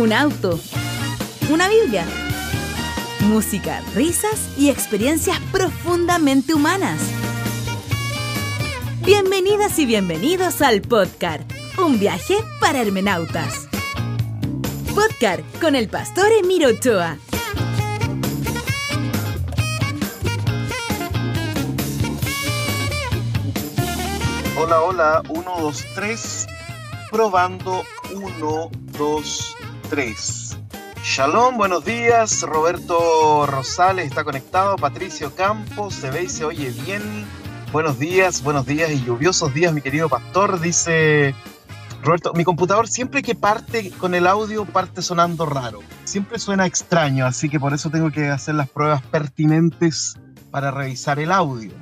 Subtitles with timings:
[0.00, 0.58] un auto,
[1.50, 2.06] una Biblia,
[3.28, 6.98] música, risas y experiencias profundamente humanas.
[9.04, 11.42] Bienvenidas y bienvenidos al podcast,
[11.76, 13.68] un viaje para hermenautas.
[14.94, 17.18] Podcast con el pastor Emiro Ochoa.
[24.56, 26.46] Hola, hola, 1, 2, 3,
[27.10, 29.56] probando 1, 2,
[29.90, 30.56] 3.
[31.02, 37.02] Shalom, buenos días, Roberto Rosales está conectado, Patricio Campos, se ve y se oye bien.
[37.72, 41.34] Buenos días, buenos días y lluviosos días, mi querido pastor, dice
[42.04, 47.26] Roberto, mi computador siempre que parte con el audio parte sonando raro, siempre suena extraño,
[47.26, 50.14] así que por eso tengo que hacer las pruebas pertinentes
[50.52, 51.72] para revisar el audio.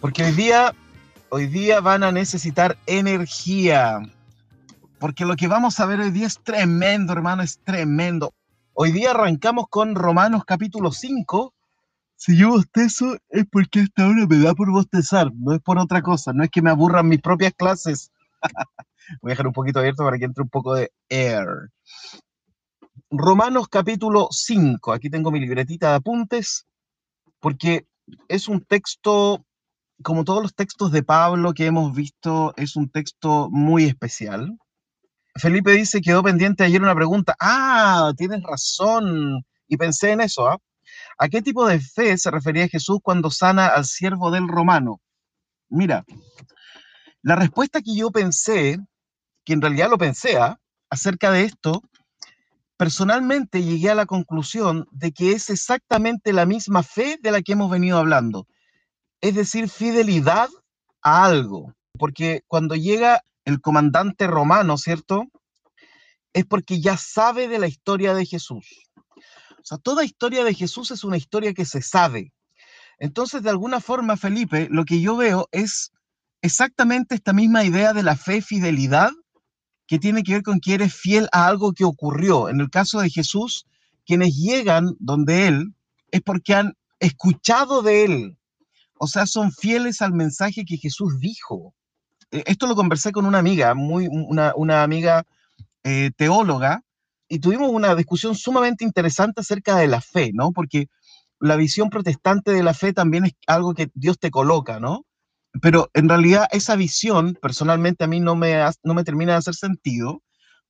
[0.00, 0.74] Porque hoy día
[1.36, 4.00] Hoy día van a necesitar energía,
[5.04, 8.32] porque lo que vamos a ver hoy día es tremendo, hermano, es tremendo.
[8.72, 11.52] Hoy día arrancamos con Romanos capítulo 5.
[12.16, 16.00] Si yo bostezo es porque esta hora me da por bostezar, no es por otra
[16.00, 18.12] cosa, no es que me aburran mis propias clases.
[19.20, 21.48] Voy a dejar un poquito abierto para que entre un poco de air.
[23.10, 24.90] Romanos capítulo 5.
[24.90, 26.66] Aquí tengo mi libretita de apuntes,
[27.40, 27.86] porque
[28.28, 29.44] es un texto
[30.02, 34.58] como todos los textos de Pablo que hemos visto, es un texto muy especial.
[35.36, 37.34] Felipe dice, quedó pendiente ayer una pregunta.
[37.40, 39.44] Ah, tienes razón.
[39.66, 40.48] Y pensé en eso.
[40.48, 40.58] ¿ah?
[41.18, 45.00] ¿A qué tipo de fe se refería Jesús cuando sana al siervo del romano?
[45.68, 46.04] Mira,
[47.22, 48.78] la respuesta que yo pensé,
[49.44, 50.58] que en realidad lo pensé ¿ah?
[50.90, 51.82] acerca de esto,
[52.76, 57.52] personalmente llegué a la conclusión de que es exactamente la misma fe de la que
[57.52, 58.46] hemos venido hablando
[59.24, 60.50] es decir, fidelidad
[61.00, 61.72] a algo.
[61.98, 65.26] Porque cuando llega el comandante romano, ¿cierto?
[66.32, 68.66] Es porque ya sabe de la historia de Jesús.
[69.16, 72.32] O sea, toda historia de Jesús es una historia que se sabe.
[72.98, 75.92] Entonces, de alguna forma, Felipe, lo que yo veo es
[76.42, 79.10] exactamente esta misma idea de la fe fidelidad
[79.86, 82.48] que tiene que ver con que eres fiel a algo que ocurrió.
[82.48, 83.66] En el caso de Jesús,
[84.06, 85.74] quienes llegan donde Él
[86.10, 88.38] es porque han escuchado de Él,
[88.98, 91.74] o sea, son fieles al mensaje que Jesús dijo.
[92.34, 95.24] Eh, esto lo conversé con una amiga, muy, una, amiga
[95.84, 96.82] eh, teóloga,
[97.28, 100.52] y tuvimos una discusión sumamente interesante acerca de la fe, ¿no?
[100.52, 100.88] Porque
[101.40, 105.04] la visión protestante de la fe también es algo que Dios te coloca, ¿no?
[105.62, 109.54] Pero en realidad esa visión, personalmente a mí no me, no me termina de hacer
[109.54, 110.22] sentido,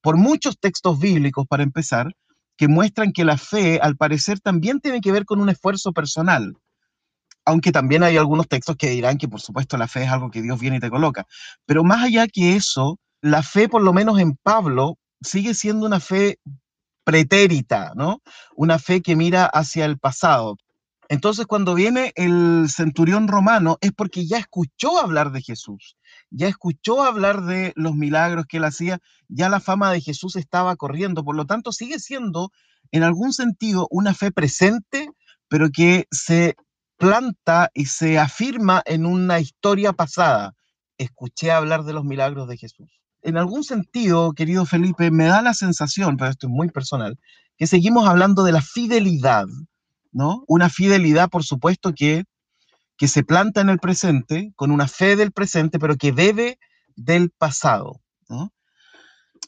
[0.03, 2.15] por muchos textos bíblicos, para empezar,
[2.59, 6.55] que muestran que la fe, al parecer, también tiene que ver con un esfuerzo personal
[7.45, 10.43] aunque también hay algunos textos que dirán que por supuesto la fe es algo que
[10.43, 11.27] Dios viene y te coloca.
[11.67, 16.01] Pero más allá que eso, la fe, por lo menos en Pablo, sigue siendo una
[16.01, 16.39] fe
[17.05, 18.23] pretérita, ¿no?
[18.57, 20.57] Una fe que mira hacia el pasado.
[21.09, 25.97] Entonces, cuando viene el centurión romano es porque ya escuchó hablar de Jesús,
[26.31, 30.77] ya escuchó hablar de los milagros que él hacía, ya la fama de Jesús estaba
[30.77, 32.51] corriendo, por lo tanto sigue siendo
[32.91, 35.11] en algún sentido una fe presente,
[35.49, 36.57] pero que se
[36.97, 40.55] planta y se afirma en una historia pasada.
[40.99, 42.89] Escuché hablar de los milagros de Jesús.
[43.23, 47.19] En algún sentido, querido Felipe, me da la sensación, pero esto es muy personal,
[47.57, 49.47] que seguimos hablando de la fidelidad,
[50.13, 50.45] ¿no?
[50.47, 52.25] Una fidelidad, por supuesto, que,
[52.99, 56.59] que se planta en el presente, con una fe del presente, pero que debe
[56.97, 58.53] del pasado, ¿no?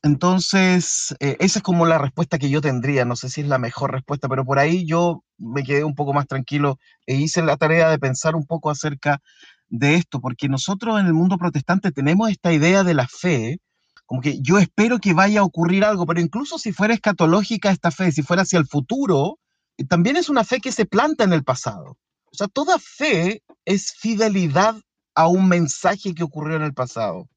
[0.03, 3.05] Entonces, eh, esa es como la respuesta que yo tendría.
[3.05, 6.13] No sé si es la mejor respuesta, pero por ahí yo me quedé un poco
[6.13, 9.21] más tranquilo e hice la tarea de pensar un poco acerca
[9.69, 13.59] de esto, porque nosotros en el mundo protestante tenemos esta idea de la fe,
[14.05, 17.91] como que yo espero que vaya a ocurrir algo, pero incluso si fuera escatológica esta
[17.91, 19.39] fe, si fuera hacia el futuro,
[19.77, 21.99] eh, también es una fe que se planta en el pasado.
[22.33, 24.77] O sea, toda fe es fidelidad
[25.15, 27.29] a un mensaje que ocurrió en el pasado.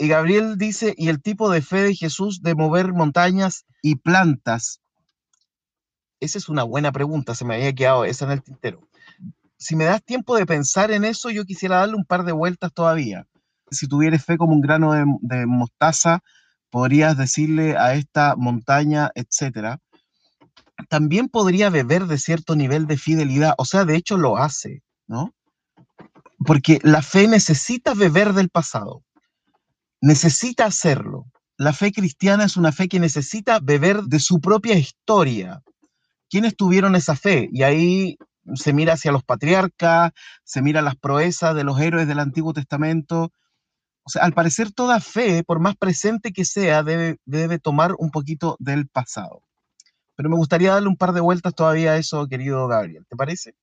[0.00, 4.80] Y Gabriel dice, y el tipo de fe de Jesús de mover montañas y plantas.
[6.20, 8.88] Esa es una buena pregunta, se me había quedado esa en el tintero.
[9.58, 12.72] Si me das tiempo de pensar en eso, yo quisiera darle un par de vueltas
[12.72, 13.26] todavía.
[13.70, 16.20] Si tuvieras fe como un grano de, de mostaza,
[16.70, 19.80] podrías decirle a esta montaña, etcétera.
[20.88, 25.34] También podría beber de cierto nivel de fidelidad, o sea, de hecho lo hace, ¿no?
[26.46, 29.02] Porque la fe necesita beber del pasado
[30.00, 31.26] necesita hacerlo.
[31.56, 35.62] La fe cristiana es una fe que necesita beber de su propia historia.
[36.30, 37.48] ¿Quiénes tuvieron esa fe?
[37.52, 38.16] Y ahí
[38.54, 40.12] se mira hacia los patriarcas,
[40.44, 43.30] se mira las proezas de los héroes del Antiguo Testamento,
[44.02, 48.56] O sea, al parecer toda fe, por más presente que sea, debe, tomar un poquito
[48.58, 49.42] del pasado.
[50.16, 53.04] Pero me gustaría darle un par de vueltas todavía a eso, querido Gabriel.
[53.08, 53.54] ¿Te parece?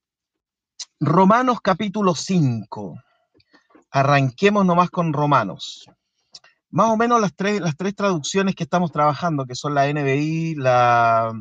[0.99, 2.95] Romanos capítulo 5.
[3.91, 5.89] Arranquemos nomás con Romanos.
[6.69, 10.55] Más o menos las tres, las tres traducciones que estamos trabajando, que son la NBI,
[10.55, 11.31] la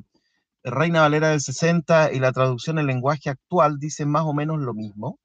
[0.63, 4.75] Reina Valera del 60 y la traducción en lenguaje actual, dicen más o menos lo
[4.75, 5.19] mismo.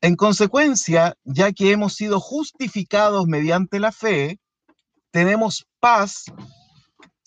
[0.00, 4.38] En consecuencia, ya que hemos sido justificados mediante la fe,
[5.10, 6.24] tenemos paz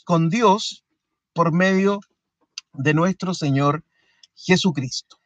[0.06, 0.84] con Dios
[1.34, 2.00] por medio
[2.74, 3.84] de nuestro Señor
[4.36, 5.18] Jesucristo.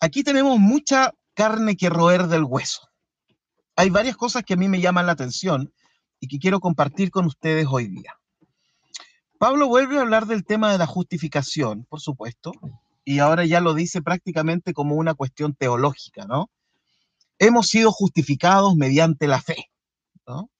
[0.00, 2.87] Aquí tenemos mucha carne que roer del hueso.
[3.78, 5.72] Hay varias cosas que a mí me llaman la atención
[6.18, 8.18] y que quiero compartir con ustedes hoy día.
[9.38, 12.50] Pablo vuelve a hablar del tema de la justificación, por supuesto,
[13.04, 16.50] y ahora ya lo dice prácticamente como una cuestión teológica, ¿no?
[17.38, 19.70] Hemos sido justificados mediante la fe,
[20.26, 20.50] ¿no?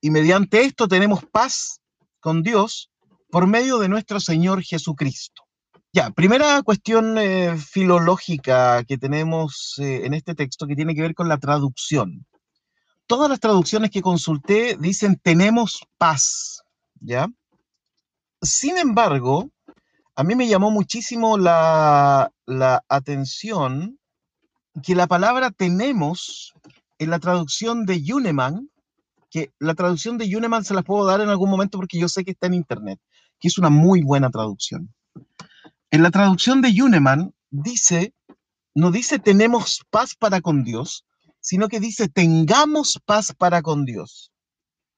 [0.00, 1.80] Y mediante esto tenemos paz
[2.20, 2.92] con Dios
[3.28, 5.42] por medio de nuestro Señor Jesucristo.
[5.92, 11.16] Ya, primera cuestión eh, filológica que tenemos eh, en este texto que tiene que ver
[11.16, 12.24] con la traducción.
[13.08, 16.62] Todas las traducciones que consulté dicen tenemos paz,
[17.00, 17.26] ¿ya?
[18.42, 19.50] Sin embargo,
[20.14, 22.30] a mí me llamó muchísimo la,
[22.86, 23.98] atención
[24.82, 26.52] que la palabra tenemos
[26.98, 28.68] en la traducción de Yuneman,
[29.30, 32.26] que la traducción de Yuneman se la puedo dar en algún momento porque yo sé
[32.26, 33.00] que está en internet,
[33.40, 34.92] que es una muy buena traducción.
[35.90, 38.12] En la traducción de Yuneman dice,
[38.74, 41.06] no dice tenemos paz para con Dios,
[41.40, 44.32] sino que dice tengamos paz para con Dios.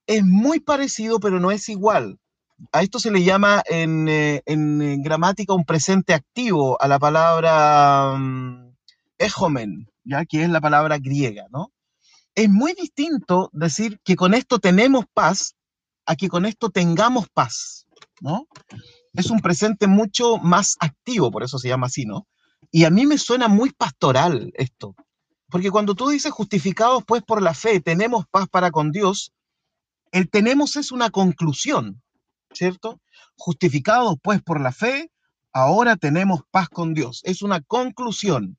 [0.07, 2.19] Es muy parecido, pero no es igual
[2.71, 4.43] a esto se le llama en, eh,
[4.99, 8.73] gramática un presente activo a la palabra um,
[10.03, 11.71] ya que es la palabra griega, ¿no?
[12.33, 15.55] Es muy distinto decir que con esto tenemos paz
[16.05, 17.85] a que con esto tengamos paz,
[18.19, 18.47] ¿no?
[19.13, 22.27] Es un presente mucho más activo, por eso se llama así, ¿no?
[22.71, 24.95] Y a mí me suena muy pastoral esto,
[25.51, 29.33] porque cuando tú dices justificados pues por la fe, tenemos paz para con Dios,
[30.11, 32.01] el tenemos es una conclusión,
[32.53, 32.99] ¿cierto?
[33.35, 35.11] Justificados pues por la fe,
[35.53, 37.21] ahora tenemos paz con Dios.
[37.23, 38.57] Es una conclusión.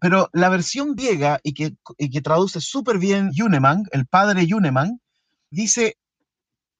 [0.00, 5.00] Pero la versión griega, y que, que traduce súper bien Yuneman, el padre Yuneman,
[5.50, 5.96] dice,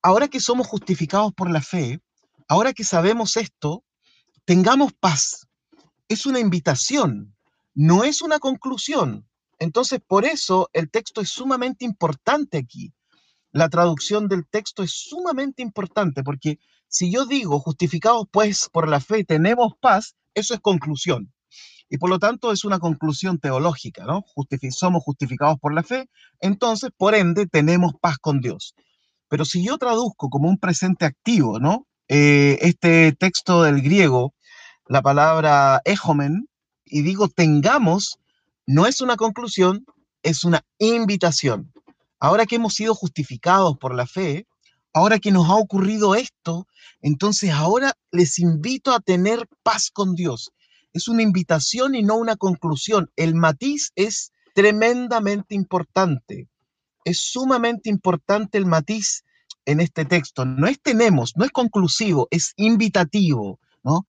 [0.02, 2.00] ahora que somos justificados por la fe,
[2.48, 3.84] ahora que sabemos esto,
[4.44, 5.46] tengamos paz.
[6.08, 7.36] Es una invitación,
[7.74, 9.26] no es una conclusión.
[9.62, 12.92] Entonces, por eso el texto es sumamente importante aquí
[13.52, 19.00] la traducción del texto es sumamente importante porque si yo digo justificados pues por la
[19.00, 21.32] fe tenemos paz, eso es conclusión.
[21.88, 24.24] Y por lo tanto es una conclusión teológica, ¿no?
[24.70, 26.08] somos justificados por la fe,
[26.40, 28.74] entonces por ende tenemos paz con Dios.
[29.28, 31.86] Pero si yo traduzco como un presente activo, ¿no?
[32.08, 34.34] Eh, este texto del griego,
[34.86, 36.48] la palabra ejomen,
[36.86, 38.18] y digo tengamos,
[38.66, 39.84] no es una conclusión,
[40.22, 41.72] es una invitación.
[42.20, 44.46] Ahora que hemos sido justificados por la fe,
[44.92, 46.66] ahora que nos ha ocurrido esto,
[47.00, 50.52] entonces ahora les invito a tener paz con Dios.
[50.92, 53.10] Es una invitación y no una conclusión.
[53.16, 56.48] El matiz es tremendamente importante.
[57.04, 59.24] Es sumamente importante el matiz
[59.64, 60.44] en este texto.
[60.44, 64.06] No es tenemos, no es conclusivo, es invitativo, ¿no?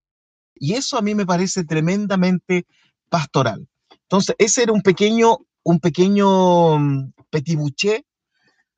[0.55, 2.65] Y eso a mí me parece tremendamente
[3.09, 3.67] pastoral.
[4.13, 8.05] Entonces, ese era un pequeño un pequeño mm, petit bouché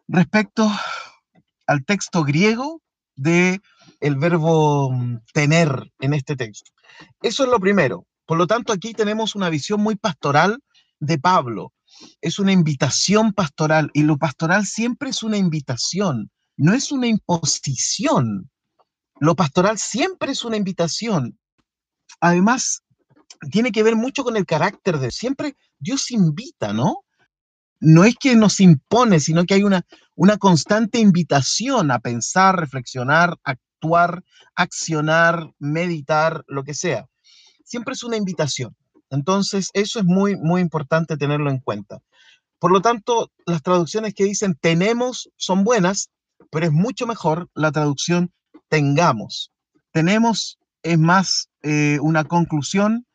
[0.08, 0.72] respecto
[1.68, 2.82] al texto griego
[3.18, 3.60] de
[4.00, 6.72] el verbo mm, tener en este texto.
[7.22, 8.08] Eso es lo primero.
[8.26, 10.60] Por lo tanto, aquí tenemos una visión muy pastoral
[11.02, 11.74] de Pablo.
[12.22, 18.50] Es una invitación pastoral y lo pastoral siempre es una invitación, no es una imposición.
[19.20, 21.38] Lo pastoral siempre es una invitación.
[22.22, 22.85] Además,
[23.52, 27.04] tiene que ver mucho con el carácter de siempre Dios invita, ¿no?
[27.80, 33.38] No es que nos impone, sino que hay una, una constante invitación a pensar, reflexionar,
[33.44, 34.24] actuar,
[34.56, 37.08] accionar, meditar, lo que sea.
[37.64, 38.76] Siempre es una invitación.
[39.10, 42.02] Entonces, eso es muy, muy importante tenerlo en cuenta.
[42.60, 46.10] Por lo tanto, las traducciones que dicen tenemos son buenas,
[46.50, 48.32] pero es mucho mejor la traducción
[48.70, 49.52] tengamos.
[49.92, 53.06] Tenemos es más eh, una conclusión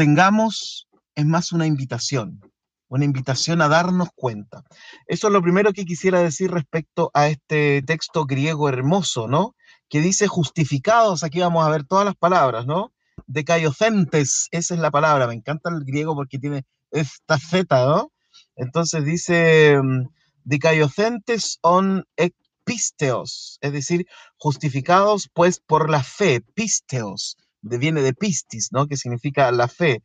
[0.00, 2.40] tengamos es más una invitación,
[2.88, 4.64] una invitación a darnos cuenta.
[5.06, 9.54] Eso es lo primero que quisiera decir respecto a este texto griego hermoso, ¿no?
[9.90, 12.94] Que dice justificados, aquí vamos a ver todas las palabras, ¿no?
[13.26, 18.10] Decayocentes, esa es la palabra, me encanta el griego porque tiene esta Z, ¿no?
[18.56, 20.08] Entonces dice, mm,
[20.44, 22.06] Dicaiocentes on
[22.64, 24.06] pisteos, es decir,
[24.38, 28.86] justificados pues por la fe, pisteos, de, viene de pistis, ¿no?
[28.86, 30.02] Que significa la fe.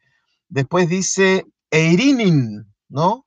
[0.50, 3.26] Después dice eirinin, ¿no?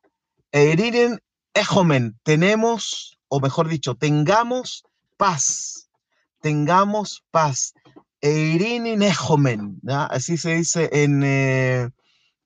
[0.53, 1.19] Eirinin
[1.55, 4.85] ejomen, tenemos, o mejor dicho, tengamos
[5.17, 5.91] paz,
[6.41, 7.75] tengamos paz.
[8.21, 11.89] Eirinin ejomen, así se dice en, eh,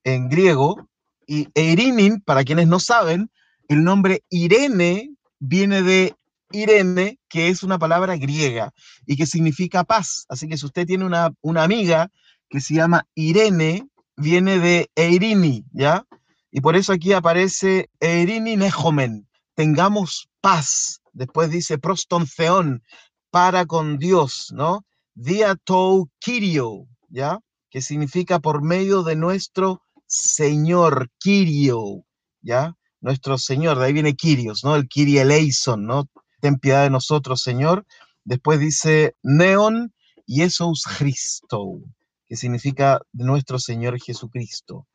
[0.05, 0.89] en griego.
[1.27, 3.31] Y eirinin, para quienes no saben,
[3.69, 6.15] el nombre Irene viene de
[6.52, 8.73] Irene, que es una palabra griega
[9.06, 10.26] y que significa paz.
[10.28, 12.11] Así que si usted tiene una, una amiga
[12.49, 16.04] que se llama Irene, viene de Eirini, ¿ya?
[16.50, 21.00] Y por eso aquí aparece Eirini Nejomen, tengamos paz.
[21.12, 22.82] Después dice prostonceón,
[23.30, 24.85] para con Dios, ¿no?
[25.14, 27.38] Diatou Kirio, ¿ya?
[27.71, 32.04] Que significa por medio de nuestro Señor, Kirio,
[32.42, 32.76] ¿ya?
[33.00, 34.76] Nuestro Señor, de ahí viene Kirios, ¿no?
[34.76, 36.04] El Kirieleison, ¿no?
[36.43, 37.87] Ten piedad de nosotros, Señor.
[38.25, 39.95] Después dice Neon
[40.27, 41.79] Jesús Cristo,
[42.27, 44.87] que significa nuestro Señor Jesucristo.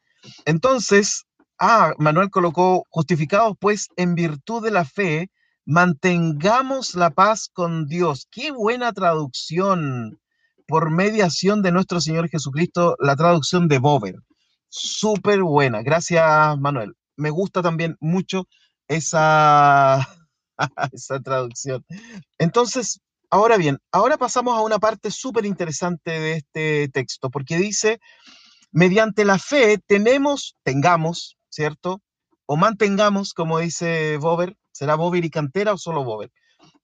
[0.45, 1.23] Entonces,
[1.57, 5.31] ah, Manuel colocó, justificados pues en virtud de la fe,
[5.65, 8.27] mantengamos la paz con Dios.
[8.29, 10.19] Qué buena traducción
[10.67, 14.15] por mediación de nuestro Señor Jesucristo, la traducción de Bover.
[14.67, 15.81] Súper buena.
[15.81, 16.93] Gracias, Manuel.
[17.15, 18.47] Me gusta también mucho
[18.89, 20.05] esa
[20.91, 21.85] esa traducción.
[22.37, 22.99] Entonces,
[23.29, 27.99] ahora bien, ahora pasamos a una parte súper interesante de este texto, porque dice,
[28.71, 32.01] mediante la fe tenemos, tengamos, ¿cierto?
[32.45, 36.31] O mantengamos, como dice Bober, ¿será Bober y Cantera o solo Bober?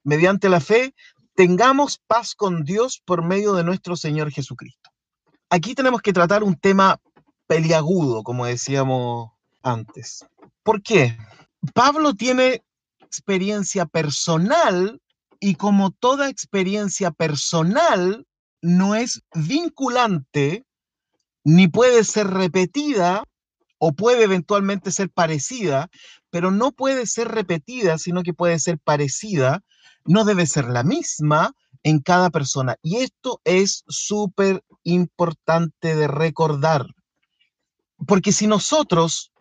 [0.04, 0.94] Mediante la fe
[1.36, 4.90] tengamos paz con Dios por medio de nuestro Señor Jesucristo.
[5.50, 7.00] Aquí tenemos que tratar un tema
[7.48, 10.26] peliagudo, como decíamos antes.
[10.64, 11.18] ¿Por qué?
[11.74, 12.64] Pablo tiene
[13.14, 15.00] experiencia personal
[15.40, 18.26] y como toda experiencia personal
[18.60, 20.66] no es vinculante
[21.44, 23.24] ni puede ser repetida
[23.78, 25.90] o puede eventualmente ser parecida,
[26.32, 29.62] pero no puede ser repetida, sino que puede ser parecida,
[30.06, 31.54] no debe ser la misma
[31.84, 32.78] en cada persona.
[32.82, 36.88] Y esto es súper importante de recordar,
[38.08, 39.32] porque si nosotros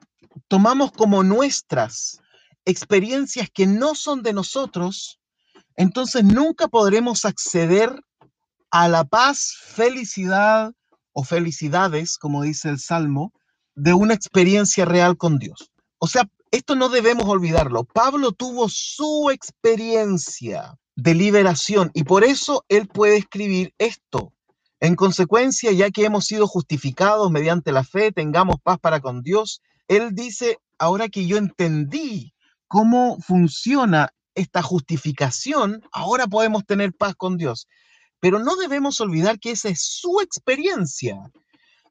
[0.49, 2.22] tomamos como nuestras
[2.65, 5.21] experiencias que no son de nosotros,
[5.77, 8.01] entonces nunca podremos acceder
[8.71, 10.73] a la paz, felicidad
[11.13, 13.33] o felicidades, como dice el Salmo,
[13.75, 15.71] de una experiencia real con Dios.
[15.99, 17.85] O sea, esto no debemos olvidarlo.
[17.85, 24.33] Pablo tuvo su experiencia de liberación y por eso él puede escribir esto.
[24.81, 29.63] En consecuencia, ya que hemos sido justificados mediante la fe, tengamos paz para con Dios,
[29.89, 32.35] él dice, ahora que yo entendí
[32.73, 37.69] cómo funciona esta justificación, ahora podemos tener paz con Dios.
[38.19, 41.19] Pero no debemos olvidar que esa es su experiencia.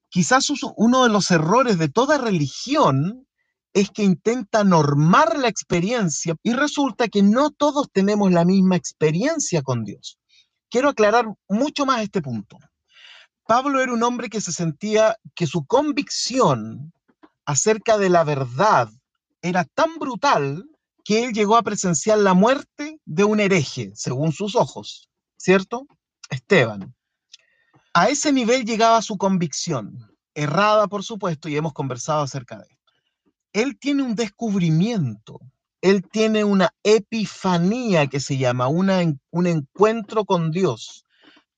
[0.09, 0.47] Quizás
[0.77, 3.27] uno de los errores de toda religión
[3.73, 9.61] es que intenta normar la experiencia y resulta que no todos tenemos la misma experiencia
[9.61, 10.17] con Dios.
[10.71, 12.57] Quiero aclarar mucho más este punto.
[13.45, 16.91] Pablo era un hombre que se sentía que su convicción
[17.45, 18.89] acerca de la verdad
[19.43, 20.65] era tan brutal
[21.11, 25.85] que él llegó a presenciar la muerte de un hereje, según sus ojos, ¿cierto?
[26.29, 26.95] Esteban.
[27.93, 32.93] A ese nivel llegaba su convicción, errada por supuesto, y hemos conversado acerca de esto.
[33.51, 35.41] Él tiene un descubrimiento,
[35.81, 39.01] él tiene una epifanía que se llama, una,
[39.31, 41.03] un encuentro con Dios.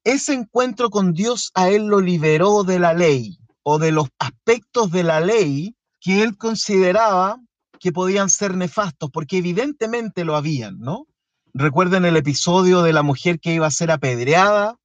[0.04, 4.90] Ese encuentro con Dios a él lo liberó de la ley o de los aspectos
[4.90, 7.40] de la ley que él consideraba
[7.84, 11.06] que podían ser nefastos, porque evidentemente lo habían, ¿no?
[11.54, 14.78] Recuerden el episodio de la mujer que iba a ser apedreada,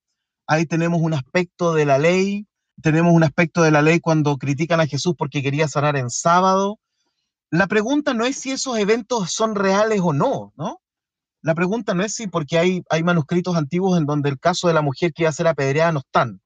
[0.48, 2.48] ahí tenemos un aspecto de la ley,
[2.82, 6.80] tenemos un aspecto de la ley cuando critican a Jesús porque quería sanar en sábado.
[7.50, 10.80] La pregunta no es si esos eventos son reales o no, ¿no?
[11.40, 14.82] La pregunta no es si porque hay, manuscritos antiguos en donde el caso de la
[14.82, 16.40] mujer que iba a ser apedreada no están.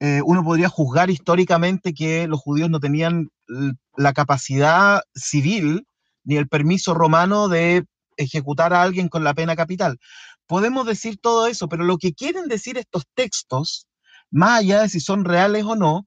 [0.00, 3.30] Eh, uno podría juzgar históricamente que los judíos no tenían
[3.96, 5.86] la capacidad civil
[6.24, 7.84] ni el permiso romano de
[8.16, 9.98] ejecutar a alguien con la pena capital.
[10.46, 13.86] Podemos decir todo eso, pero lo que quieren decir estos textos,
[14.30, 16.06] más allá de si son reales o no,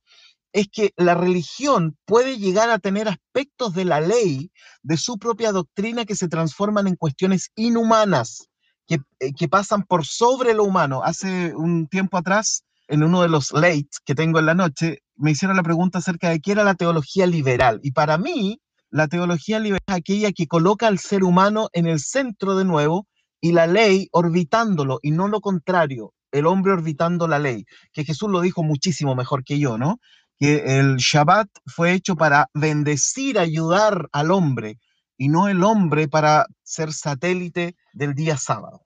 [0.54, 5.52] es que la religión puede llegar a tener aspectos de la ley, de su propia
[5.52, 8.48] doctrina, que se transforman en cuestiones inhumanas,
[8.88, 11.02] que, eh, que pasan por sobre lo humano.
[11.04, 15.32] Hace un tiempo atrás, en uno de los late que tengo en la noche, me
[15.32, 17.80] hicieron la pregunta acerca de qué era la teología liberal.
[17.84, 22.00] Y para mí, La teología liberal es aquella que coloca al ser humano en el
[22.00, 23.08] centro de nuevo
[23.42, 28.30] y la ley orbitándolo y no lo contrario, el hombre orbitando la ley, que Jesús
[28.30, 30.00] lo dijo muchísimo mejor que yo, ¿no?
[30.40, 34.80] Que el Shabbat fue hecho para bendecir, ayudar al hombre
[35.18, 38.86] y no el hombre para ser satélite del día sábado.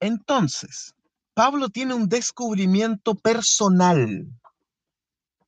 [0.00, 0.94] Entonces,
[1.32, 4.26] Pablo tiene un descubrimiento personal.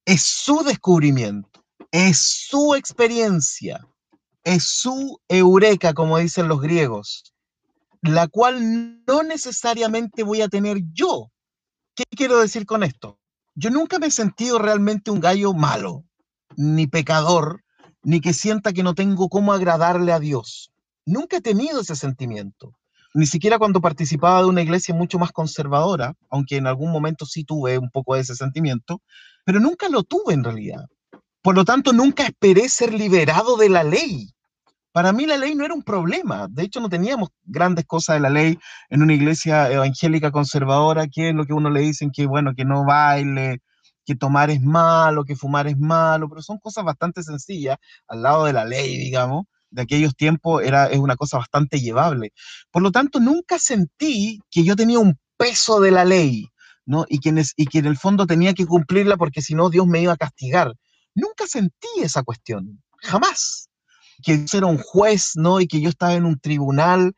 [0.04, 3.86] Es su descubrimiento, es su experiencia,
[4.44, 7.32] es su eureka, como dicen los griegos
[8.08, 11.30] la cual no necesariamente voy a tener yo.
[11.94, 13.18] ¿Qué quiero decir con esto?
[13.54, 16.04] Yo nunca me he sentido realmente un gallo malo,
[16.56, 17.64] ni pecador,
[18.02, 20.70] ni que sienta que no tengo cómo agradarle a Dios.
[21.06, 22.74] Nunca he tenido ese sentimiento.
[23.14, 27.44] Ni siquiera cuando participaba de una iglesia mucho más conservadora, aunque en algún momento sí
[27.44, 29.00] tuve un poco de ese sentimiento,
[29.44, 30.84] pero nunca lo tuve en realidad.
[31.46, 34.34] Por lo tanto, nunca esperé ser liberado de la ley.
[34.90, 36.48] Para mí la ley no era un problema.
[36.50, 38.58] De hecho, no teníamos grandes cosas de la ley
[38.90, 42.64] en una iglesia evangélica conservadora, que es lo que uno le dicen que, bueno, que
[42.64, 43.60] no baile,
[44.04, 47.76] que tomar es malo, que fumar es malo, pero son cosas bastante sencillas
[48.08, 49.44] al lado de la ley, digamos.
[49.70, 52.32] De aquellos tiempos era, es una cosa bastante llevable.
[52.72, 56.48] Por lo tanto, nunca sentí que yo tenía un peso de la ley,
[56.86, 57.04] ¿no?
[57.08, 60.00] Y que, y que en el fondo tenía que cumplirla porque si no Dios me
[60.00, 60.74] iba a castigar.
[61.16, 63.66] Nunca sentí esa cuestión, jamás
[64.22, 65.60] que Dios era un juez, ¿no?
[65.60, 67.14] Y que yo estaba en un tribunal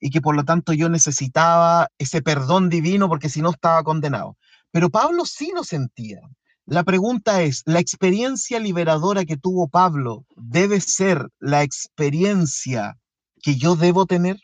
[0.00, 4.36] y que por lo tanto yo necesitaba ese perdón divino porque si no estaba condenado.
[4.70, 6.20] Pero Pablo sí lo sentía.
[6.64, 12.98] La pregunta es, ¿la experiencia liberadora que tuvo Pablo debe ser la experiencia
[13.42, 14.38] que yo debo tener?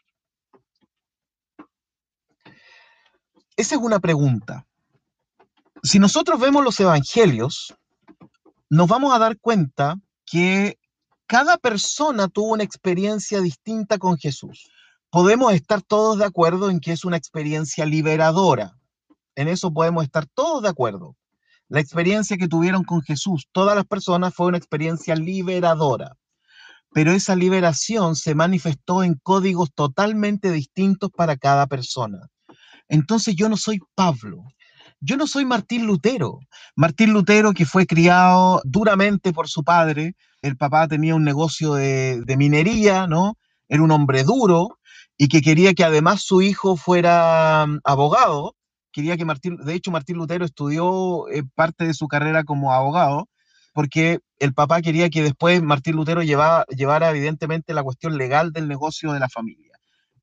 [3.57, 4.67] Esa es una pregunta.
[5.83, 7.75] Si nosotros vemos los evangelios,
[8.71, 10.79] nos vamos a dar cuenta que
[11.27, 14.69] cada persona tuvo una experiencia distinta con Jesús.
[15.11, 18.77] Podemos estar todos de acuerdo en que es una experiencia liberadora.
[19.35, 21.17] En eso podemos estar todos de acuerdo.
[21.69, 26.17] La experiencia que tuvieron con Jesús, todas las personas, fue una experiencia liberadora.
[26.93, 32.29] Pero esa liberación se manifestó en códigos totalmente distintos para cada persona.
[32.89, 34.45] Entonces yo no soy Pablo,
[35.01, 36.41] yo no soy Martín Lutero.
[36.75, 42.23] Martín Lutero que fue criado duramente por su padre, el papá tenía un negocio de,
[42.37, 43.37] minería, ¿no?
[43.69, 44.79] Era un hombre duro
[45.17, 48.55] y que quería que además su hijo fuera mm, abogado.
[48.93, 53.29] Quería que Martín, de hecho Martín Lutero estudió eh, parte de su carrera como abogado,
[53.75, 59.13] porque el papá quería que después Martín Lutero llevara evidentemente la cuestión legal del negocio
[59.13, 59.73] de la familia.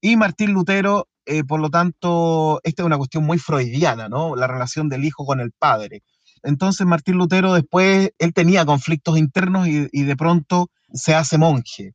[0.02, 4.36] Y Martín Lutero, eh, por lo tanto, esta es una cuestión muy freudiana, ¿no?
[4.36, 6.04] La relación del hijo con el padre.
[6.44, 11.94] Entonces Martín Lutero después, él tenía conflictos internos y, de pronto se hace monje.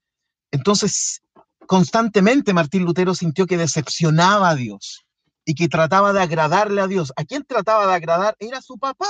[0.51, 1.23] Entonces,
[1.66, 5.05] constantemente Martín Lutero sintió que decepcionaba a Dios
[5.45, 7.12] y que trataba de agradarle a Dios.
[7.16, 8.35] ¿A quién trataba de agradar?
[8.40, 9.07] Era su papá,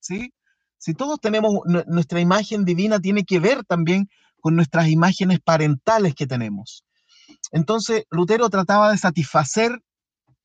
[0.00, 0.32] ¿sí?
[0.78, 4.08] Si todos tenemos, nuestra imagen divina tiene que ver también
[4.40, 6.84] con nuestras imágenes parentales que tenemos.
[7.52, 9.80] Entonces, Lutero trataba de satisfacer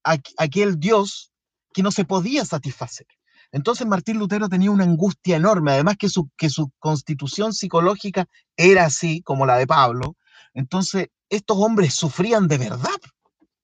[0.03, 1.31] a aquel Dios
[1.73, 3.07] que no se podía satisfacer.
[3.53, 8.25] Entonces Martín Lutero tenía una angustia enorme, además que su, que su constitución psicológica
[8.57, 10.15] era así, como la de Pablo.
[10.55, 12.99] Entonces, estos hombres sufrían de verdad,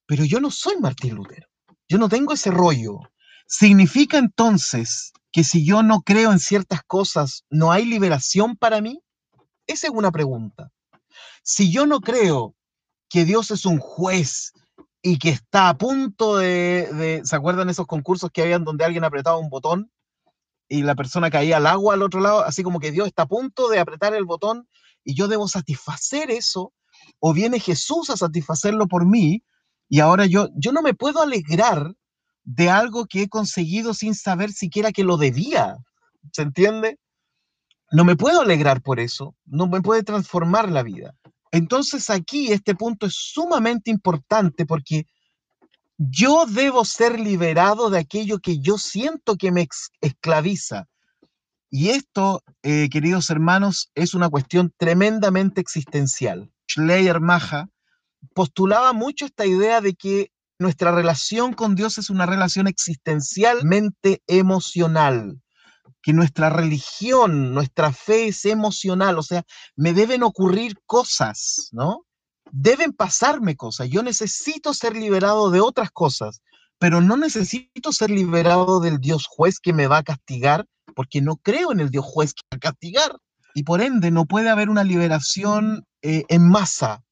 [0.05, 1.47] pero yo no soy Martín Lutero,
[1.87, 2.99] yo no tengo ese rollo.
[3.47, 9.01] ¿Significa entonces que si yo no creo en ciertas cosas, no hay liberación para mí?
[9.65, 10.71] Esa es una pregunta.
[11.41, 12.55] Si yo no creo
[13.09, 14.53] que Dios es un juez
[15.01, 19.37] y que está a punto de, ¿se acuerdan esos concursos que habían donde alguien apretaba
[19.37, 19.91] un botón
[20.67, 23.27] y la persona caía al agua al otro lado, así como que Dios está a
[23.27, 24.67] punto de apretar el botón
[25.03, 26.73] y yo debo satisfacer eso,
[27.19, 29.43] o viene Jesús a satisfacerlo por mí,
[29.87, 31.95] y ahora yo, yo no me puedo alegrar
[32.43, 35.77] de algo que he conseguido sin saber siquiera que lo debía,
[36.31, 36.99] ¿se entiende?
[37.91, 41.15] No me puedo alegrar por eso, no me puede transformar la vida.
[41.51, 45.07] Entonces aquí este punto es sumamente importante porque
[45.97, 49.67] yo debo ser liberado de aquello que yo siento que me
[50.01, 50.87] esclaviza.
[51.69, 56.51] Y esto, eh, queridos hermanos, es una cuestión tremendamente existencial.
[56.67, 57.69] Schleyer Maja
[58.33, 65.41] postulaba mucho esta idea de que nuestra relación con Dios es una relación existencialmente emocional
[66.01, 69.43] que nuestra religión, nuestra fe es emocional, o sea,
[69.75, 72.05] me deben ocurrir cosas, ¿no?
[72.51, 73.89] Deben pasarme cosas.
[73.89, 76.41] Yo necesito ser liberado de otras cosas,
[76.79, 81.35] pero no necesito ser liberado del Dios juez que me va a castigar, porque no
[81.35, 83.17] creo en el Dios juez que va a castigar.
[83.55, 87.03] y por ende no puede haber una liberación eh, en masa.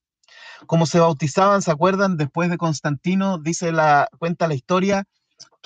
[0.67, 2.15] Como se bautizaban, ¿se acuerdan?
[2.15, 5.03] Después de Constantino, dice la, cuenta la historia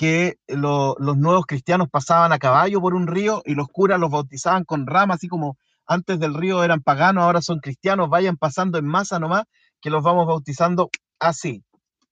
[0.01, 4.63] que los nuevos cristianos pasaban a caballo por un río y los curas los bautizaban
[4.63, 8.85] con ramas, así como antes del río eran paganos, ahora son cristianos, vayan pasando en
[8.87, 9.43] masa nomás,
[9.79, 11.63] que los vamos bautizando así.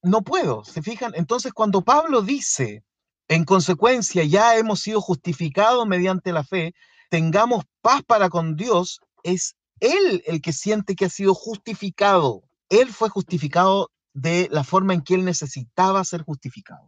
[0.04, 1.14] No puedo, ¿se fijan?
[1.16, 2.84] Entonces cuando Pablo dice,
[3.28, 6.76] en consecuencia, ya hemos sido justificados mediante la fe,
[7.10, 12.44] tengamos paz para con Dios, es Él el que siente que ha sido justificado.
[12.70, 16.88] Él fue justificado de la forma en que Él necesitaba ser justificado.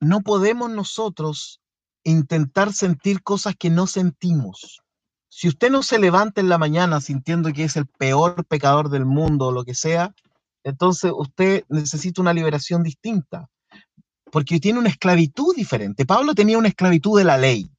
[0.00, 1.60] No podemos nosotros
[2.04, 4.80] intentar sentir cosas que no sentimos.
[5.28, 9.04] Si usted no se levanta en la mañana sintiendo que es el peor pecador del
[9.04, 10.14] mundo o lo que sea,
[10.64, 13.48] entonces usted necesita una liberación distinta,
[14.32, 16.06] porque tiene una esclavitud diferente.
[16.06, 17.70] Pablo tenía una esclavitud de la ley.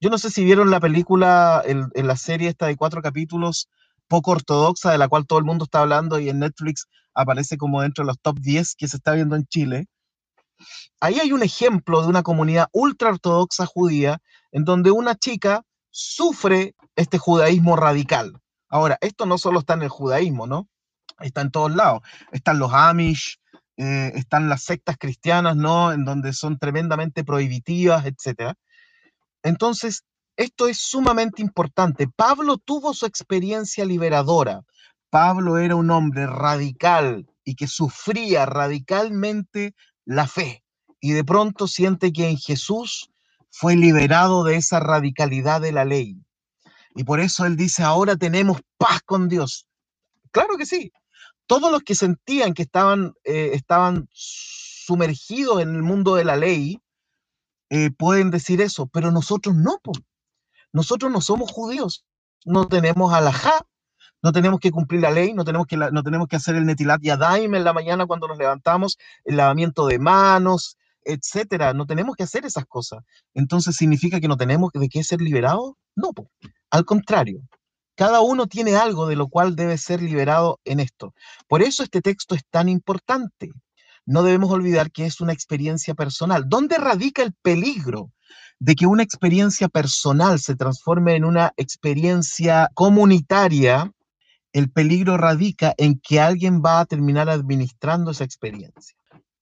[0.00, 3.68] Yo no sé si vieron la película, en, la serie esta de cuatro capítulos,
[4.08, 7.82] poco ortodoxa, de la cual todo el mundo está hablando y en Netflix aparece como
[7.82, 9.86] dentro de los top 10 que se está viendo en Chile.
[11.00, 14.18] Ahí hay un ejemplo de una comunidad ultra ortodoxa judía
[14.52, 18.40] en donde una chica sufre este judaísmo radical.
[18.68, 20.68] Ahora, esto no solo está en el judaísmo, ¿no?
[21.20, 22.02] está en todos lados.
[22.32, 23.38] Están los Amish,
[23.76, 25.92] eh, están las sectas cristianas, ¿no?
[25.92, 28.54] En donde son tremendamente prohibitivas, etc.
[29.42, 30.04] Entonces,
[30.36, 32.08] esto es sumamente importante.
[32.08, 34.62] Pablo tuvo su experiencia liberadora.
[35.10, 39.74] Pablo era un hombre radical y que sufría radicalmente
[40.06, 40.64] la fe.
[41.00, 43.10] Y de pronto siente que en Jesús
[43.50, 46.16] fue liberado de esa radicalidad de la ley.
[46.94, 49.66] Y por eso él dice, ahora tenemos paz con Dios.
[50.30, 50.92] Claro que sí,
[51.46, 56.80] todos los que sentían que estaban, eh, estaban sumergidos en el mundo de la ley
[57.68, 59.80] eh, pueden decir eso, pero nosotros no.
[60.72, 62.04] Nosotros no somos judíos,
[62.44, 63.66] no tenemos alajá,
[64.26, 67.00] no tenemos que cumplir la ley, no tenemos que, no tenemos que hacer el netilat
[67.00, 71.72] yadaim en la mañana cuando nos levantamos, el lavamiento de manos, etcétera.
[71.74, 73.04] No tenemos que hacer esas cosas.
[73.34, 75.74] Entonces, ¿significa que no tenemos de qué ser liberados?
[75.94, 76.10] No,
[76.72, 77.38] al contrario.
[77.94, 81.14] Cada uno tiene algo de lo cual debe ser liberado en esto.
[81.46, 83.52] Por eso este texto es tan importante.
[84.06, 86.48] No debemos olvidar que es una experiencia personal.
[86.48, 88.10] ¿Dónde radica el peligro
[88.58, 93.92] de que una experiencia personal se transforme en una experiencia comunitaria?
[94.56, 98.96] El peligro radica en que alguien va a terminar administrando esa experiencia.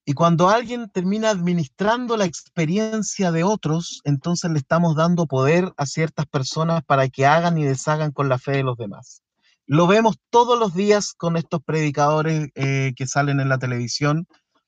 [0.04, 5.86] Y cuando alguien termina administrando la experiencia de otros, entonces le estamos dando poder a
[5.86, 9.22] ciertas personas para que hagan y deshagan con la fe de los demás.
[9.66, 14.26] Lo vemos todos los días con estos predicadores eh, que salen en la televisión,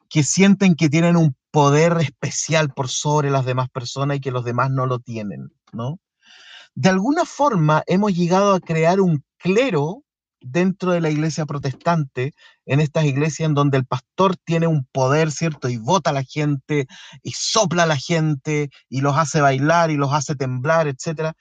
[0.08, 4.44] que sienten que tienen un poder especial por sobre las demás personas y que los
[4.44, 5.98] demás no lo tienen, ¿no?
[6.76, 10.04] De alguna forma hemos llegado a crear un clero
[10.40, 12.32] dentro de la iglesia protestante,
[12.66, 15.68] en estas iglesias en donde el pastor tiene un poder, ¿cierto?
[15.68, 16.86] Y vota a la gente,
[17.22, 21.32] y sopla a la gente, y los hace bailar, y los hace temblar, etc.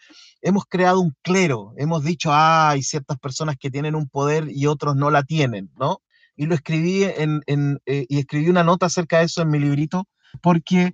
[0.42, 4.68] Hemos creado un clero, hemos dicho, ah, hay ciertas personas que tienen un poder y
[4.68, 6.02] otros no la tienen, ¿no?
[6.36, 7.42] Y lo escribí en,
[7.86, 10.08] eh, y escribí una nota acerca de eso en mi librito,
[10.42, 10.94] porque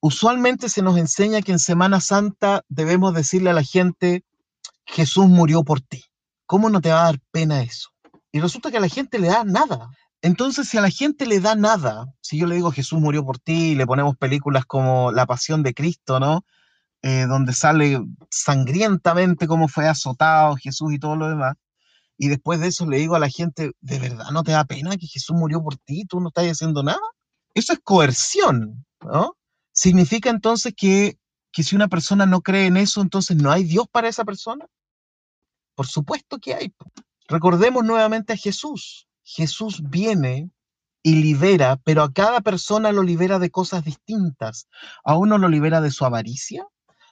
[0.00, 4.24] usualmente se nos enseña que en Semana Santa debemos decirle a la gente,
[4.84, 6.04] Jesús murió por ti.
[6.52, 7.88] ¿Cómo no te va a dar pena eso?
[8.30, 9.88] Y resulta que a la gente le da nada.
[10.20, 13.38] Entonces, si a la gente le da nada, si yo le digo Jesús murió por
[13.38, 16.44] ti, y le ponemos películas como La Pasión de Cristo, ¿no?
[17.00, 21.54] Eh, donde sale sangrientamente cómo fue azotado Jesús y todo lo demás.
[22.18, 24.98] Y después de eso le digo a la gente, ¿de verdad no te da pena
[24.98, 26.04] que Jesús murió por ti?
[26.06, 27.00] ¿Tú no estás haciendo nada?
[27.54, 29.38] Eso es coerción, ¿no?
[29.72, 31.16] Significa entonces que,
[31.50, 34.66] que si una persona no cree en eso, entonces no hay Dios para esa persona.
[35.82, 36.72] Por supuesto que hay.
[37.26, 39.08] Recordemos nuevamente a Jesús.
[39.24, 40.48] Jesús viene
[41.02, 44.68] y libera, pero a cada persona lo libera de cosas distintas.
[45.02, 46.64] A uno lo libera de su avaricia,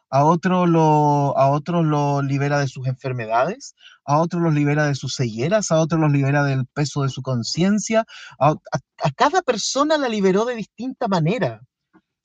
[0.09, 4.95] a otro lo, a otro lo libera de sus enfermedades, a otro los libera de
[4.95, 8.05] sus cegueras, a otro los libera del peso de su conciencia.
[8.39, 11.61] A, a cada persona la liberó de distinta manera.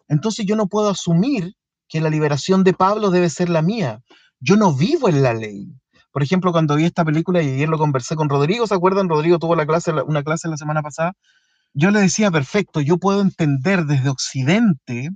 [0.07, 1.55] Entonces yo no puedo asumir
[1.87, 4.03] que la liberación de Pablo debe ser la mía.
[4.39, 5.75] Yo no vivo en la ley.
[6.15, 9.09] Por ejemplo, cuando vi esta película y ayer lo conversé con Rodrigo, ¿se acuerdan?
[9.09, 11.11] Rodrigo tuvo la clase, una clase la semana pasada.
[11.73, 15.09] Yo le decía, perfecto, yo puedo entender desde Occidente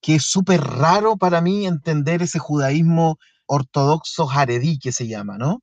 [0.00, 5.62] que es súper raro para mí entender ese judaísmo ortodoxo jaredí que se llama, ¿no?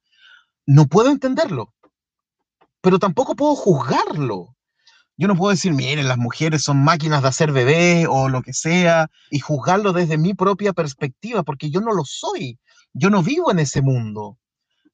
[0.66, 1.74] No puedo entenderlo,
[2.80, 4.56] pero tampoco puedo juzgarlo.
[5.18, 8.54] Yo no puedo decir, miren, las mujeres son máquinas de hacer bebé o lo que
[8.54, 12.58] sea, y juzgarlo desde mi propia perspectiva, porque yo no lo soy.
[12.98, 14.38] Yo no vivo en ese mundo.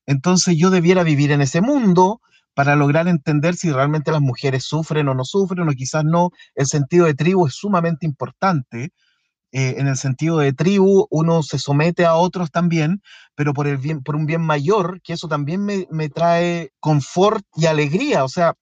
[0.06, 2.22] Entonces yo debiera vivir en ese mundo
[2.54, 6.30] para lograr entender si realmente las mujeres sufren o no sufren, o quizás no.
[6.56, 8.92] El sentido de tribu es sumamente importante.
[9.52, 13.02] Eh, en el sentido de tribu, uno se somete a otros también,
[13.36, 18.24] pero por, un bien mayor, que eso también me trae confort y alegría.
[18.24, 18.56] O sea,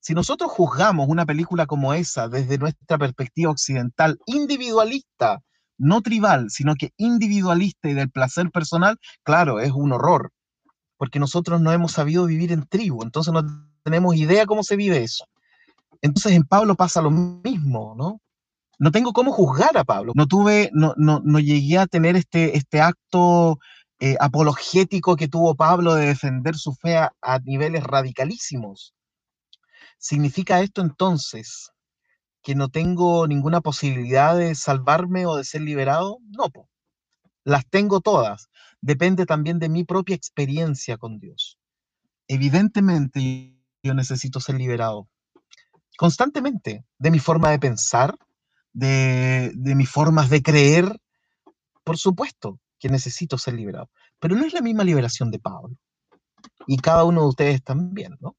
[0.00, 5.42] si nosotros juzgamos una película como esa desde nuestra perspectiva occidental, individualista,
[5.78, 10.32] no tribal, sino que individualista y del placer personal, claro, es un horror
[10.98, 13.42] porque nosotros no hemos sabido vivir en tribu, entonces no
[13.84, 15.24] tenemos idea cómo se vive eso.
[16.02, 18.20] Entonces en Pablo pasa lo mismo, ¿no?
[18.78, 20.12] No tengo cómo juzgar a Pablo.
[20.14, 23.58] No tuve, no, no, no llegué a tener este, este acto
[23.98, 27.12] eh, apologético que tuvo Pablo de defender su fe a,
[27.44, 28.94] niveles radicalísimos.
[29.98, 31.70] ¿Significa esto entonces
[32.42, 36.18] que no tengo ninguna posibilidad de salvarme o de ser liberado?
[36.30, 36.46] No,
[37.44, 38.48] las tengo todas
[38.80, 41.58] depende también de mi propia experiencia con Dios.
[42.26, 45.08] Evidentemente yo necesito ser liberado
[45.96, 48.16] constantemente de mi forma de pensar,
[48.72, 51.00] de, mis formas de creer.
[51.84, 55.76] Por supuesto que necesito ser liberado, pero no es la misma liberación de Pablo.
[56.66, 58.36] Y cada uno de ustedes también, ¿no?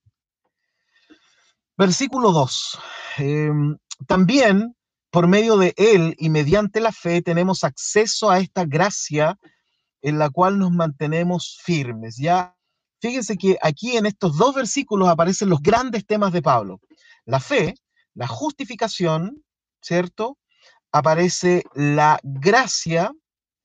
[1.75, 2.79] Versículo 2.
[3.17, 4.75] Em, también
[5.11, 9.37] por medio de él y mediante la fe tenemos acceso a esta gracia
[10.01, 12.17] en la cual nos mantenemos firmes.
[12.17, 12.55] Ya,
[13.01, 16.79] fíjense que aquí en estos dos versículos aparecen los grandes temas de Pablo.
[17.25, 17.75] La fe,
[18.13, 19.43] la justificación,
[19.81, 20.37] ¿cierto?
[20.91, 23.11] Aparece la gracia,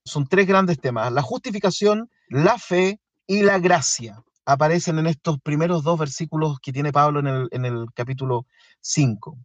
[0.03, 4.21] son tres grandes temas, la justificación, la fe y la gracia.
[4.45, 8.45] Aparecen en estos primeros dos versículos que tiene Pablo en el, en el capítulo
[8.81, 9.37] 5.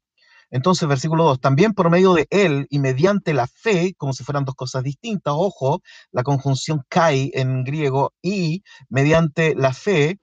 [0.51, 4.45] Entonces, versículo 2, también por medio de él y mediante la fe, como si fueran
[4.45, 10.19] dos cosas distintas, ojo, la conjunción kai en griego y mediante la fe,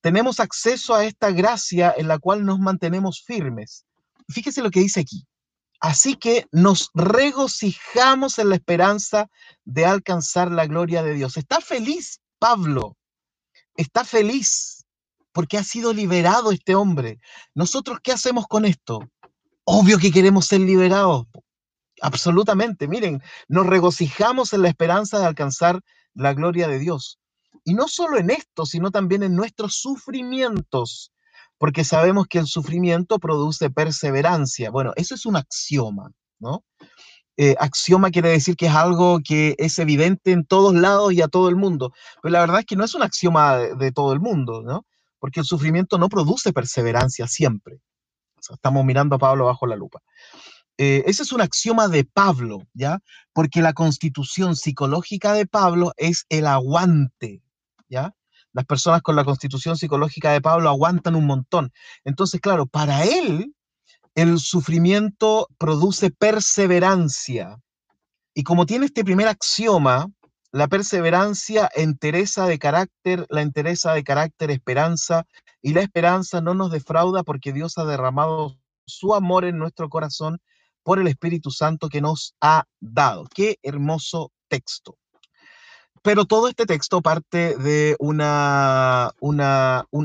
[0.00, 3.84] tenemos acceso a esta gracia en la cual nos mantenemos firmes.
[4.28, 5.26] Fíjese lo que dice aquí.
[5.80, 9.28] Así que nos regocijamos en la esperanza
[9.64, 11.36] de alcanzar la gloria de Dios.
[11.36, 12.96] Está feliz Pablo,
[13.76, 14.84] está feliz
[15.32, 17.20] porque ha sido liberado este hombre.
[17.54, 19.00] ¿Nosotros qué hacemos con esto?
[19.68, 21.26] Obvio que queremos ser liberados.
[22.00, 22.86] Absolutamente.
[22.86, 25.80] Miren, nos regocijamos en la esperanza de alcanzar
[26.14, 27.18] la gloria de Dios.
[27.64, 31.10] Y no solo en esto, sino también en nuestros sufrimientos,
[31.58, 34.70] porque sabemos que el sufrimiento produce perseverancia.
[34.70, 36.64] Bueno, eso es un axioma, ¿no?
[37.36, 41.28] Eh, axioma quiere decir que es algo que es evidente en todos lados y a
[41.28, 41.92] todo el mundo.
[42.22, 44.86] Pero la verdad es que no es un axioma de, de todo el mundo, ¿no?
[45.18, 47.80] Porque el sufrimiento no produce perseverancia siempre
[48.50, 50.00] estamos mirando a Pablo bajo la lupa.
[50.78, 53.00] Eh, ese es un axioma de Pablo, ¿ya?
[53.32, 57.42] Porque la constitución psicológica de Pablo es el aguante,
[57.88, 58.14] ¿ya?
[58.52, 61.72] Las personas con la constitución psicológica de Pablo aguantan un montón.
[62.04, 63.54] Entonces, claro, para él
[64.14, 67.58] el sufrimiento produce perseverancia.
[68.34, 70.10] Y como tiene este primer axioma,
[70.52, 75.26] la perseverancia entereza de carácter, la entereza de carácter esperanza,
[75.66, 80.40] y la esperanza no nos defrauda porque Dios ha derramado su amor en nuestro corazón
[80.84, 83.26] por el Espíritu Santo que nos ha dado.
[83.34, 84.96] Qué hermoso texto.
[86.02, 89.40] Pero todo este texto parte de una, un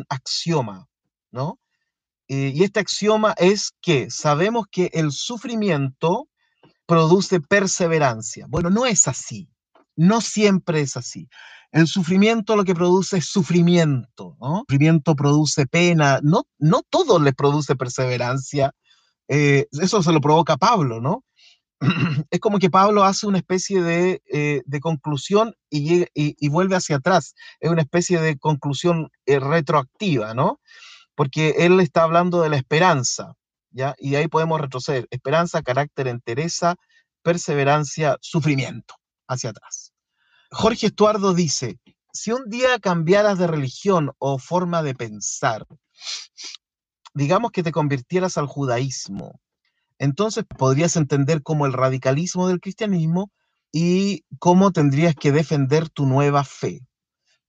[0.10, 0.88] axioma,
[1.30, 1.60] ¿no?
[2.28, 6.28] Eh, y este axioma es que sabemos que el sufrimiento
[6.88, 8.47] produce perseverancia.
[8.50, 9.47] Bueno, no es así.
[9.95, 11.30] No siempre es así.
[11.72, 14.66] El sufrimiento lo que produce es sufrimiento, ¿no?
[14.68, 18.74] Sufrimiento produce pena, no, no todo le produce perseverancia,
[19.30, 21.24] eh, eso se lo provoca Pablo, ¿no?
[22.30, 27.72] es como que Pablo hace una especie de, eh, conclusión y, vuelve hacia atrás, es
[27.72, 30.60] una especie de conclusión eh, retroactiva, ¿no?
[31.16, 33.36] Porque él está hablando de la esperanza,
[33.72, 33.96] ¿ya?
[33.98, 36.76] Y ahí podemos retroceder, esperanza, carácter, entereza,
[37.24, 38.96] perseverancia, sufrimiento,
[39.28, 39.90] hacia atrás.
[40.52, 41.80] Jorge Estuardo dice,
[42.12, 45.66] si un día cambiaras de religión o forma de pensar,
[47.14, 49.40] digamos que te convirtieras al judaísmo,
[49.98, 53.32] entonces podrías entender como el radicalismo del cristianismo
[53.72, 56.82] y cómo tendrías que defender tu nueva fe.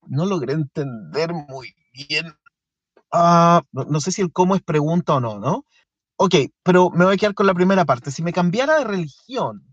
[0.07, 2.33] No logré entender muy bien.
[3.11, 5.67] Ah, no, sé si el cómo es pregunta o no, ¿no?
[6.17, 8.11] Ok, pero me voy a quedar con la primera parte.
[8.11, 9.72] Si me cambiara de religión,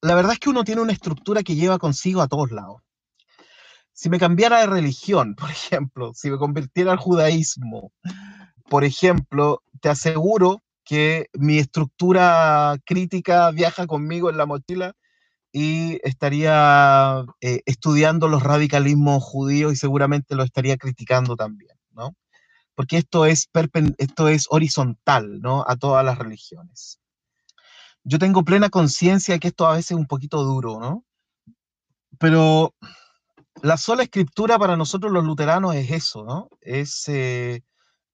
[0.00, 2.82] la verdad es que uno tiene una estructura que lleva consigo a todos lados.
[3.92, 7.92] Si me cambiara de religión, por ejemplo, si me convirtiera al judaísmo,
[8.68, 14.94] por ejemplo, te aseguro que mi estructura crítica viaja conmigo en la mochila
[15.52, 22.14] y estaría eh, estudiando los radicalismos judíos y seguramente lo estaría criticando también, ¿no?
[22.74, 23.50] Porque esto es,
[23.98, 25.64] esto es horizontal, ¿no?
[25.66, 27.00] A todas las religiones.
[28.08, 31.04] Yo tengo plena conciencia de que esto a veces es un poquito duro, ¿no?
[32.18, 32.74] Pero
[33.62, 36.48] la sola escritura para nosotros los luteranos es eso, ¿no?
[36.62, 37.60] Es eh,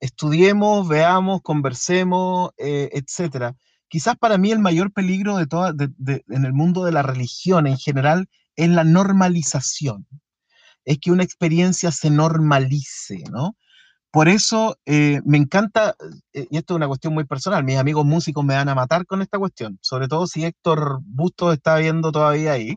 [0.00, 3.54] estudiemos, veamos, conversemos, eh, etcétera.
[3.86, 7.78] Quizás para mí el mayor peligro de toda, en el mundo de la religión en
[7.78, 10.08] general es la normalización.
[10.84, 13.56] Es que una experiencia se normalice, ¿no?
[14.14, 15.96] Por eso eh, me encanta,
[16.32, 19.06] eh, y esto es una cuestión muy personal, mis amigos músicos me van a matar
[19.06, 22.76] con esta cuestión, sobre todo si Héctor Bustos está viendo todavía ahí.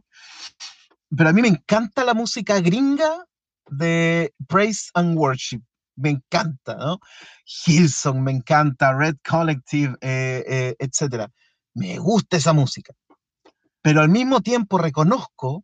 [1.15, 3.27] Pero a mí me encanta la música gringa
[3.69, 5.61] de Praise and Worship
[5.95, 6.99] me encanta, ¿no?
[7.45, 11.29] Hilson me encanta, Red Collective, eh, etc.
[11.75, 12.95] Me gusta esa música.
[13.83, 15.63] Pero al mismo tiempo reconozco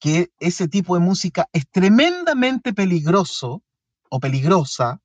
[0.00, 3.62] que ese tipo de música es tremendamente peligroso
[4.14, 5.00] o peligrosa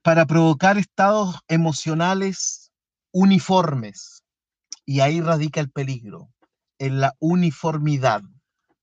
[0.00, 2.70] para provocar estados emocionales
[3.10, 4.22] uniformes.
[4.86, 6.28] Y ahí radica el peligro,
[6.78, 8.22] en la uniformidad,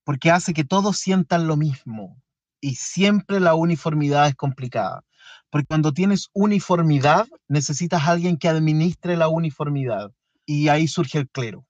[0.03, 2.21] porque hace que todos sientan lo mismo,
[2.59, 5.03] y siempre la uniformidad es complicada.
[5.49, 10.11] Porque cuando tienes uniformidad, necesitas a alguien que administre la uniformidad.
[10.45, 11.65] Y ahí surge el clero.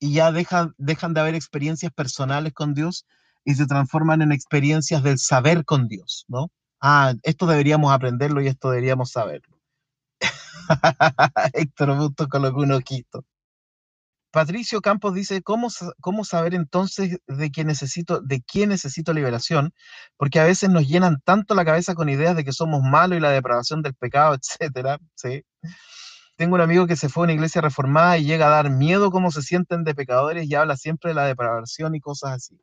[0.00, 3.04] Y ya dejan, dejan de haber experiencias personales con Dios
[3.44, 6.50] y se transforman en experiencias del saber con Dios, ¿no?
[6.80, 9.58] Ah, esto deberíamos aprenderlo y esto deberíamos saberlo.
[11.54, 13.24] Héctor Busto colocó un ojito.
[14.30, 15.68] Patricio Campos dice, ¿cómo,
[16.00, 19.72] ¿cómo, saber entonces de qué, necesito, de quién necesito liberación?
[20.18, 23.20] Porque a veces nos llenan tanto la cabeza con ideas de que somos malos y
[23.20, 24.98] la depravación del pecado, etcétera.
[25.14, 25.44] ¿sí?
[26.36, 29.10] Tengo un amigo que se fue a una iglesia reformada y llega a dar miedo
[29.10, 32.60] cómo se sienten de pecadores y habla siempre de la depravación y cosas así.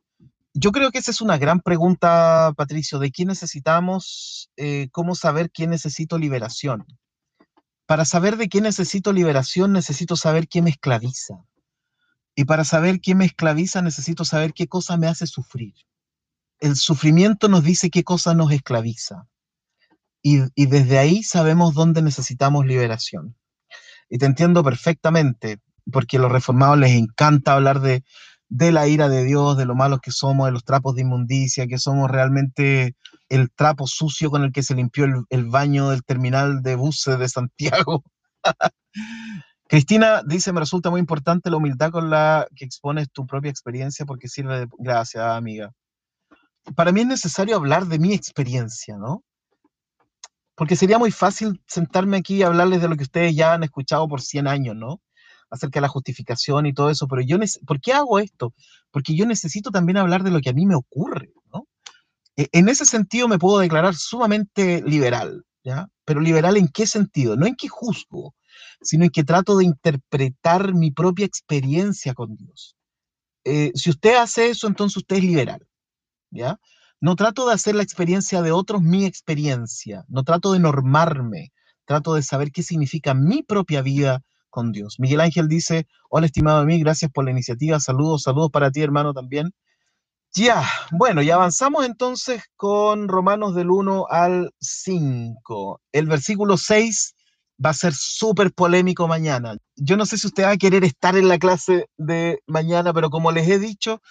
[0.58, 5.50] Yo creo que esa es una gran pregunta, Patricio, de quién necesitamos, eh, cómo saber
[5.50, 6.86] quién necesito liberación.
[7.84, 11.44] Para saber de quién necesito liberación, necesito saber quién me esclaviza.
[12.34, 15.74] Y para saber qué me esclaviza, necesito saber qué cosa me hace sufrir.
[16.58, 19.28] El sufrimiento nos dice qué cosa nos esclaviza.
[20.22, 23.36] Y, desde ahí sabemos dónde necesitamos liberación.
[24.08, 25.58] Y te entiendo perfectamente,
[25.92, 28.04] porque a los reformados les encanta hablar de,
[28.48, 31.66] de la ira de Dios, de lo malos que somos, de los trapos de inmundicia,
[31.66, 32.94] que somos realmente
[33.28, 37.18] el trapo sucio con el que se limpió el, el baño del terminal de buses
[37.18, 38.04] de Santiago.
[39.68, 44.06] Cristina dice, me resulta muy importante la humildad con la que expones tu propia experiencia
[44.06, 44.68] porque sirve de...
[44.78, 45.72] Gracias, amiga.
[46.76, 49.24] Para mí es necesario hablar de mi experiencia, ¿no?
[50.54, 54.08] Porque sería muy fácil sentarme aquí y hablarles de lo que ustedes ya han escuchado
[54.08, 55.00] por 100 años, ¿no?
[55.50, 58.52] Acerca de la justificación y todo eso, pero yo, ¿por qué hago esto?
[58.90, 61.66] Porque yo necesito también hablar de lo que a mí me ocurre, ¿no?
[62.36, 65.88] E, en ese sentido me puedo declarar sumamente liberal, ¿ya?
[66.04, 67.36] Pero liberal en qué sentido?
[67.36, 68.34] No en que juzgo,
[68.80, 72.76] sino en que trato de interpretar mi propia experiencia con Dios.
[73.44, 75.66] Eh, si usted hace eso, entonces usted es liberal,
[76.30, 76.58] ¿ya?
[77.00, 81.52] No trato de hacer la experiencia de otros mi experiencia, no trato de normarme,
[81.84, 84.22] trato de saber qué significa mi propia vida
[84.98, 89.12] Miguel Ángel dice, hola estimado amigo, gracias por la iniciativa, saludos, saludos para ti hermano
[89.12, 89.52] también.
[90.34, 95.80] Ya, bueno, y avanzamos entonces con Romanos del 1 al 5.
[95.92, 97.14] El versículo 6
[97.64, 99.56] va a ser súper polémico mañana.
[99.76, 103.08] Yo no sé si usted va a querer estar en la clase de mañana, pero
[103.08, 104.02] como les he dicho,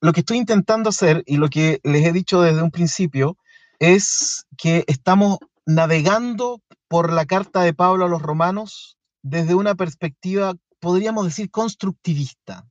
[0.00, 3.36] lo que estoy intentando hacer y lo que les he dicho desde un principio
[3.80, 10.54] es que estamos navegando por la carta de Pablo a los romanos desde una perspectiva,
[10.80, 12.66] podríamos decir, constructivista.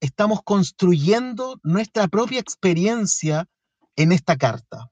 [0.00, 3.46] Estamos construyendo nuestra propia experiencia
[3.96, 4.90] en esta carta.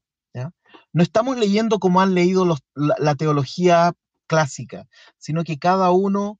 [0.92, 2.56] No estamos leyendo como han leído la,
[2.98, 3.92] la, teología
[4.26, 4.86] clásica,
[5.16, 6.38] sino que cada uno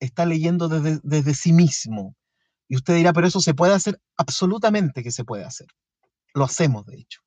[0.00, 2.16] está leyendo desde, desde sí mismo.
[2.68, 5.68] Y usted dirá, pero eso se puede hacer, absolutamente que se puede hacer.
[6.34, 7.20] Lo hacemos, de hecho.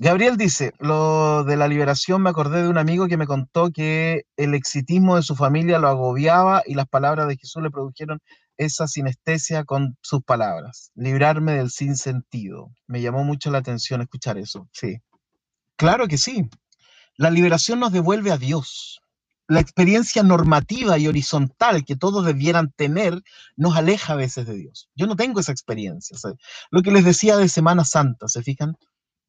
[0.00, 4.22] Gabriel dice, lo de la liberación me acordé de un amigo que me contó que
[4.36, 8.20] el exitismo de su familia lo agobiaba y las palabras de Jesús le produjeron
[8.56, 10.92] esa sinestesia con sus palabras.
[10.94, 12.70] Librarme del sinsentido.
[12.86, 14.68] Me llamó mucho la atención escuchar eso.
[14.72, 14.98] Sí.
[15.74, 16.48] Claro que sí.
[17.16, 19.00] La liberación nos devuelve a Dios.
[19.48, 23.20] La experiencia normativa y horizontal que todos debieran tener
[23.56, 24.88] nos aleja a veces de Dios.
[24.94, 26.16] Yo no tengo esa experiencia.
[26.70, 28.76] Lo que les decía de Semana Santa, ¿se fijan?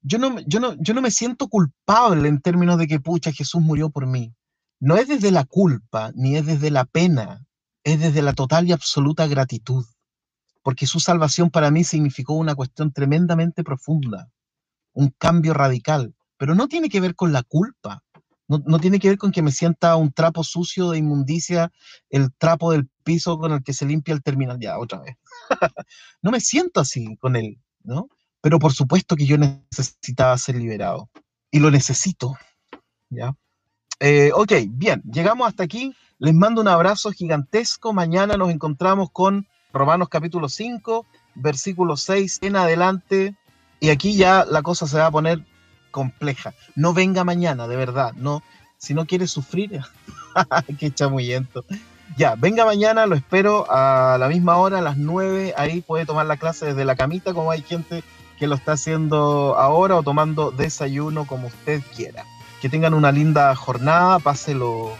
[0.01, 3.61] Yo no, yo, no, yo no me siento culpable en términos de que, pucha, Jesús
[3.61, 4.33] murió por mí.
[4.79, 7.45] No es desde la culpa, ni es desde la pena,
[7.83, 9.85] es desde la total y absoluta gratitud.
[10.63, 14.29] porque su salvación para mí significó una cuestión tremendamente profunda,
[14.93, 18.03] un cambio radical, pero no tiene que ver con la culpa,
[18.49, 21.71] no, tiene que ver con que me sienta un trapo sucio de inmundicia,
[22.09, 24.57] el trapo del piso con el que se limpia el terminal.
[24.59, 25.17] Ya, otra vez.
[26.23, 28.09] no me siento así con él, ¿no?
[28.41, 31.09] Pero por supuesto que yo necesitaba ser liberado.
[31.51, 32.37] Y lo necesito,
[33.09, 33.33] ¿ya?
[33.99, 35.93] Eh, ok, bien, llegamos hasta aquí.
[36.19, 37.91] Les mando un abrazo gigantesco.
[37.91, 43.35] Mañana nos encontramos con Romanos capítulo 5, versículo 6 en adelante.
[43.79, 45.43] Y aquí ya la cosa se va a poner
[45.91, 46.53] compleja.
[46.75, 48.13] No venga mañana, de verdad.
[48.13, 48.43] No,
[48.77, 49.81] si no quiere sufrir,
[50.79, 51.65] qué chamuyento.
[52.17, 55.53] Ya, venga mañana, lo espero a la misma hora, a las 9.
[55.57, 58.03] Ahí puede tomar la clase desde la camita, como hay gente
[58.39, 62.23] que lo está haciendo ahora, o tomando desayuno, como usted quiera.
[62.61, 64.93] Que tengan una linda jornada, páselo,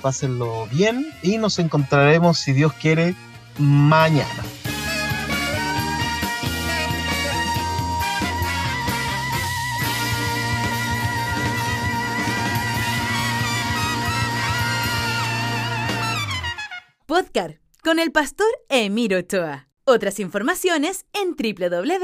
[0.00, 3.14] pásenlo bien y nos encontraremos, si Dios quiere,
[3.58, 4.42] mañana.
[17.06, 19.68] Podcast con el pastor Emiro Ochoa.
[19.88, 21.98] Otras informaciones en www.nuag.org.